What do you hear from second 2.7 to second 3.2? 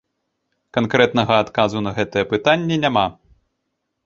няма.